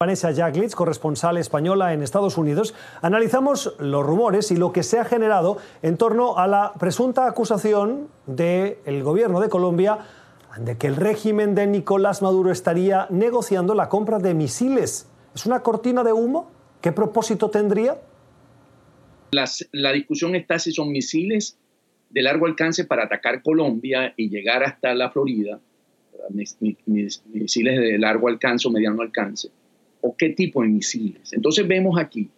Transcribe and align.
Vanessa 0.00 0.30
Jacklitz, 0.30 0.76
corresponsal 0.76 1.38
española 1.38 1.92
en 1.92 2.04
Estados 2.04 2.38
Unidos, 2.38 2.72
analizamos 3.02 3.74
los 3.80 4.06
rumores 4.06 4.52
y 4.52 4.56
lo 4.56 4.70
que 4.70 4.84
se 4.84 5.00
ha 5.00 5.04
generado 5.04 5.56
en 5.82 5.96
torno 5.96 6.38
a 6.38 6.46
la 6.46 6.72
presunta 6.78 7.26
acusación 7.26 8.06
del 8.24 9.02
gobierno 9.02 9.40
de 9.40 9.48
Colombia 9.48 9.98
de 10.56 10.78
que 10.78 10.86
el 10.86 10.94
régimen 10.94 11.56
de 11.56 11.66
Nicolás 11.66 12.22
Maduro 12.22 12.52
estaría 12.52 13.08
negociando 13.10 13.74
la 13.74 13.88
compra 13.88 14.20
de 14.20 14.34
misiles. 14.34 15.10
¿Es 15.34 15.46
una 15.46 15.64
cortina 15.64 16.04
de 16.04 16.12
humo? 16.12 16.48
¿Qué 16.80 16.92
propósito 16.92 17.50
tendría? 17.50 18.00
la 19.72 19.92
discusión 19.92 20.36
está 20.36 20.60
si 20.60 20.70
son 20.70 20.92
misiles 20.92 21.58
de 22.10 22.22
largo 22.22 22.46
alcance 22.46 22.84
para 22.84 23.06
atacar 23.06 23.42
Colombia 23.42 24.14
y 24.16 24.28
llegar 24.28 24.62
hasta 24.62 24.94
la 24.94 25.10
Florida, 25.10 25.58
misiles 26.30 27.80
de 27.80 27.98
largo 27.98 28.28
alcance 28.28 28.68
o 28.68 28.70
mediano 28.70 29.02
alcance 29.02 29.50
o 30.08 30.16
qué 30.16 30.30
tipo 30.30 30.62
de 30.62 30.68
misiles. 30.68 31.34
Entonces 31.34 31.68
vemos 31.68 31.98
aquí 32.00 32.30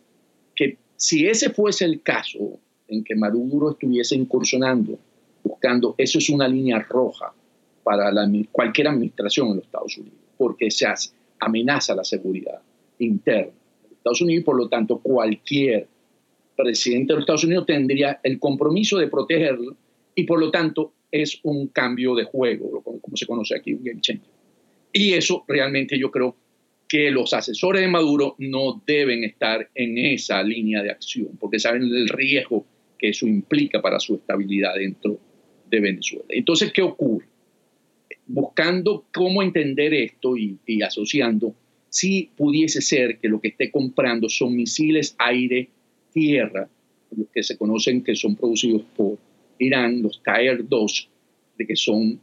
que 0.56 0.76
si 0.96 1.26
ese 1.26 1.50
fuese 1.50 1.84
el 1.84 2.02
caso 2.02 2.58
en 2.88 3.04
que 3.04 3.14
Maduro 3.14 3.70
estuviese 3.70 4.16
incursionando, 4.16 4.98
buscando, 5.44 5.94
eso 5.96 6.18
es 6.18 6.28
una 6.30 6.48
línea 6.48 6.80
roja 6.80 7.32
para 7.84 8.10
cualquier 8.50 8.88
administración 8.88 9.50
en 9.50 9.56
los 9.56 9.64
Estados 9.66 9.96
Unidos, 9.98 10.18
porque 10.36 10.68
se 10.72 10.84
amenaza 11.38 11.94
la 11.94 12.02
seguridad 12.02 12.60
interna 12.98 13.52
de 13.88 13.94
Estados 13.94 14.20
Unidos 14.20 14.42
y 14.42 14.44
por 14.44 14.56
lo 14.56 14.68
tanto 14.68 14.98
cualquier 14.98 15.86
presidente 16.56 17.12
de 17.12 17.14
los 17.14 17.22
Estados 17.22 17.44
Unidos 17.44 17.66
tendría 17.66 18.18
el 18.24 18.40
compromiso 18.40 18.98
de 18.98 19.06
protegerlo 19.06 19.76
y 20.16 20.24
por 20.24 20.40
lo 20.40 20.50
tanto 20.50 20.92
es 21.12 21.38
un 21.44 21.68
cambio 21.68 22.16
de 22.16 22.24
juego, 22.24 22.82
como 22.82 23.16
se 23.16 23.26
conoce 23.26 23.54
aquí, 23.56 23.74
un 23.74 23.84
game 23.84 24.00
changer. 24.00 24.28
Y 24.92 25.12
eso 25.12 25.44
realmente 25.46 25.96
yo 25.96 26.10
creo 26.10 26.34
que 26.90 27.12
los 27.12 27.32
asesores 27.34 27.82
de 27.82 27.88
Maduro 27.88 28.34
no 28.38 28.82
deben 28.84 29.22
estar 29.22 29.70
en 29.76 29.96
esa 29.96 30.42
línea 30.42 30.82
de 30.82 30.90
acción, 30.90 31.28
porque 31.38 31.60
saben 31.60 31.84
el 31.84 32.08
riesgo 32.08 32.66
que 32.98 33.10
eso 33.10 33.28
implica 33.28 33.80
para 33.80 34.00
su 34.00 34.16
estabilidad 34.16 34.74
dentro 34.74 35.16
de 35.70 35.78
Venezuela. 35.78 36.24
Entonces, 36.30 36.72
¿qué 36.72 36.82
ocurre? 36.82 37.26
Buscando 38.26 39.04
cómo 39.14 39.40
entender 39.40 39.94
esto 39.94 40.36
y, 40.36 40.58
asociando, 40.82 41.54
si 41.88 42.32
pudiese 42.36 42.82
ser 42.82 43.20
que 43.20 43.28
lo 43.28 43.40
que 43.40 43.48
esté 43.48 43.70
comprando 43.70 44.28
son 44.28 44.56
misiles 44.56 45.14
aire-tierra, 45.16 46.68
que 47.32 47.44
se 47.44 47.56
conocen 47.56 48.02
que 48.02 48.16
son 48.16 48.34
producidos 48.34 48.82
por 48.96 49.16
Irán, 49.60 50.02
los 50.02 50.20
Tier 50.24 50.68
2, 50.68 51.08
de 51.56 51.66
que 51.68 51.76
son 51.76 52.18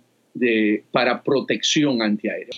para 0.91 1.23
protección 1.23 2.01
antiaérea. 2.01 2.53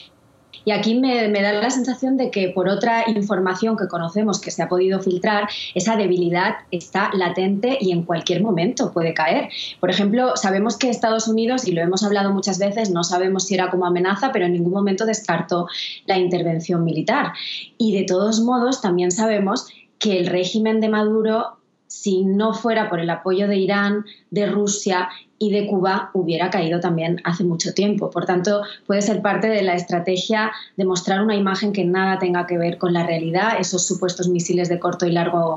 Y 0.65 0.71
aquí 0.71 0.95
me, 0.95 1.29
da 1.29 1.53
la 1.53 1.69
sensación 1.69 2.17
de 2.17 2.31
que 2.31 2.49
por 2.49 2.67
otra 2.67 3.09
información 3.09 3.77
que 3.77 3.87
conocemos 3.87 4.39
que 4.39 4.51
se 4.51 4.63
ha 4.63 4.69
podido 4.69 4.99
filtrar, 4.99 5.47
esa 5.75 5.95
debilidad 5.95 6.55
está 6.71 7.09
latente 7.13 7.77
y 7.79 7.91
en 7.91 8.03
cualquier 8.03 8.41
momento 8.41 8.91
puede 8.91 9.13
caer. 9.13 9.49
Por 9.79 9.89
ejemplo, 9.89 10.35
sabemos 10.35 10.77
que 10.77 10.89
Estados 10.89 11.27
Unidos, 11.27 11.67
y 11.67 11.71
lo 11.71 11.81
hemos 11.81 12.03
hablado 12.03 12.33
muchas 12.33 12.59
veces, 12.59 12.91
no 12.91 13.03
sabemos 13.03 13.45
si 13.45 13.55
era 13.55 13.69
como 13.69 13.85
amenaza, 13.85 14.31
pero 14.31 14.45
en 14.45 14.53
ningún 14.53 14.73
momento 14.73 15.05
descartó 15.05 15.67
la 16.05 16.17
intervención 16.17 16.83
militar. 16.83 17.33
Y 17.77 17.97
de 17.97 18.05
todos 18.05 18.41
modos, 18.41 18.81
también 18.81 19.11
sabemos 19.11 19.67
que 19.99 20.17
el 20.17 20.27
régimen 20.27 20.79
de 20.79 20.89
Maduro 20.89 21.58
si 21.89 22.23
no 22.23 22.53
fuera 22.53 22.87
por 22.87 22.99
el 22.99 23.09
apoyo 23.09 23.47
de 23.47 23.57
Irán, 23.57 24.05
de 24.29 24.45
Rusia 24.45 25.09
y 25.39 25.51
de 25.51 25.65
Cuba, 25.65 26.11
hubiera 26.13 26.51
caído 26.51 26.79
también 26.79 27.19
hace 27.23 27.43
mucho 27.43 27.73
tiempo. 27.73 28.11
Por 28.11 28.25
tanto, 28.25 28.61
puede 28.85 29.01
ser 29.01 29.23
parte 29.23 29.47
de 29.47 29.63
la 29.63 29.73
estrategia 29.73 30.51
de 30.77 30.85
mostrar 30.85 31.23
una 31.23 31.35
imagen 31.35 31.73
que 31.73 31.83
nada 31.85 32.19
tenga 32.19 32.45
que 32.45 32.59
ver 32.59 32.77
con 32.77 32.93
la 32.93 33.07
realidad, 33.07 33.53
esos 33.59 33.87
supuestos 33.87 34.27
misiles 34.27 34.69
de 34.69 34.79
corto 34.79 35.07
y 35.07 35.11
largo 35.11 35.55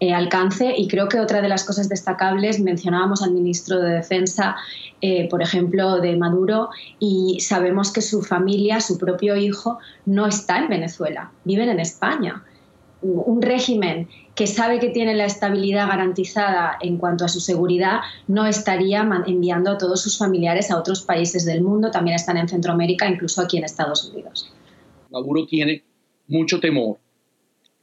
eh, 0.00 0.14
alcance. 0.14 0.72
Y 0.74 0.88
creo 0.88 1.08
que 1.08 1.20
otra 1.20 1.42
de 1.42 1.48
las 1.48 1.64
cosas 1.64 1.90
destacables, 1.90 2.58
mencionábamos 2.58 3.22
al 3.22 3.32
ministro 3.32 3.78
de 3.78 3.96
Defensa, 3.96 4.56
eh, 5.02 5.28
por 5.28 5.42
ejemplo, 5.42 6.00
de 6.00 6.16
Maduro, 6.16 6.70
y 6.98 7.40
sabemos 7.40 7.92
que 7.92 8.00
su 8.00 8.22
familia, 8.22 8.80
su 8.80 8.96
propio 8.96 9.36
hijo, 9.36 9.78
no 10.06 10.26
está 10.26 10.56
en 10.56 10.70
Venezuela, 10.70 11.32
viven 11.44 11.68
en 11.68 11.80
España 11.80 12.42
un 13.06 13.42
régimen 13.42 14.08
que 14.34 14.46
sabe 14.46 14.78
que 14.78 14.90
tiene 14.90 15.14
la 15.14 15.24
estabilidad 15.24 15.88
garantizada 15.88 16.76
en 16.80 16.98
cuanto 16.98 17.24
a 17.24 17.28
su 17.28 17.40
seguridad, 17.40 18.00
no 18.28 18.46
estaría 18.46 19.08
enviando 19.26 19.70
a 19.70 19.78
todos 19.78 20.02
sus 20.02 20.18
familiares 20.18 20.70
a 20.70 20.78
otros 20.78 21.02
países 21.02 21.44
del 21.44 21.62
mundo, 21.62 21.90
también 21.90 22.16
están 22.16 22.36
en 22.36 22.48
Centroamérica, 22.48 23.08
incluso 23.08 23.40
aquí 23.40 23.56
en 23.56 23.64
Estados 23.64 24.10
Unidos. 24.12 24.52
Maduro 25.10 25.46
tiene 25.46 25.82
mucho 26.28 26.60
temor 26.60 26.98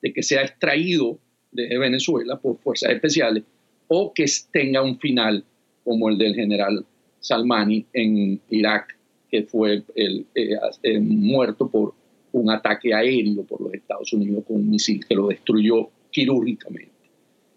de 0.02 0.14
que 0.14 0.22
sea 0.22 0.44
extraído 0.44 1.18
de 1.52 1.78
Venezuela 1.78 2.38
por 2.38 2.58
fuerzas 2.60 2.92
especiales 2.92 3.44
o 3.88 4.14
que 4.14 4.26
tenga 4.52 4.82
un 4.82 5.00
final 5.00 5.44
como 5.84 6.10
el 6.10 6.18
del 6.18 6.36
general 6.36 6.86
Salmani 7.20 7.86
en 7.94 8.40
Irak, 8.50 8.98
que 9.30 9.44
fue 9.44 9.84
eh, 9.96 10.26
eh, 10.36 11.00
muerto 11.00 11.70
por 11.70 11.94
un 12.34 12.50
ataque 12.50 12.94
aéreo 12.94 13.44
por 13.44 13.62
los 13.62 13.74
Estados 13.74 14.12
Unidos 14.14 14.44
con 14.46 14.58
un 14.58 14.70
misil 14.70 15.06
que 15.08 15.16
lo 15.16 15.28
destruyó 15.28 15.90
quirúrgicamente. 16.12 16.92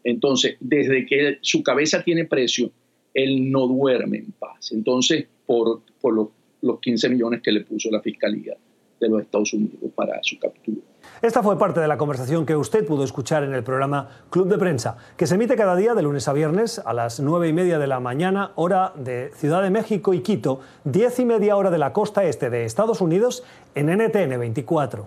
Entonces, 0.04 0.56
desde 0.60 1.04
que 1.04 1.38
su 1.40 1.62
cabeza 1.62 2.02
tiene 2.02 2.26
precio, 2.26 2.70
él 3.12 3.50
no 3.50 3.66
duerme 3.66 4.18
en 4.18 4.32
paz. 4.32 4.70
Entonces, 4.72 5.26
por, 5.46 5.82
los 6.62 6.80
15 6.80 7.08
millones 7.08 7.42
que 7.42 7.52
le 7.52 7.62
puso 7.62 7.90
la 7.90 8.00
Fiscalía 8.00 8.56
de 9.00 9.08
los 9.08 9.22
Estados 9.22 9.52
Unidos 9.52 9.90
para 9.94 10.18
su 10.22 10.38
captura. 10.38 10.78
Esta 11.22 11.42
fue 11.42 11.58
parte 11.58 11.80
de 11.80 11.88
la 11.88 11.96
conversación 11.96 12.44
que 12.44 12.56
usted 12.56 12.86
pudo 12.86 13.02
escuchar 13.02 13.42
en 13.42 13.54
el 13.54 13.62
programa 13.62 14.08
Club 14.30 14.48
de 14.48 14.58
Prensa, 14.58 14.96
que 15.16 15.26
se 15.26 15.34
emite 15.36 15.56
cada 15.56 15.74
día 15.74 15.94
de 15.94 16.02
lunes 16.02 16.28
a 16.28 16.32
viernes 16.32 16.78
a 16.84 16.92
las 16.92 17.20
nueve 17.20 17.48
y 17.48 17.52
media 17.52 17.78
de 17.78 17.86
la 17.86 18.00
mañana, 18.00 18.52
hora 18.54 18.92
de 18.96 19.30
Ciudad 19.34 19.62
de 19.62 19.70
México 19.70 20.12
y 20.12 20.20
Quito, 20.20 20.60
diez 20.84 21.18
y 21.18 21.24
media 21.24 21.56
hora 21.56 21.70
de 21.70 21.78
la 21.78 21.92
costa 21.92 22.24
este 22.24 22.50
de 22.50 22.64
Estados 22.64 23.00
Unidos 23.00 23.44
en 23.74 23.86
NTN 23.86 24.38
24. 24.38 25.04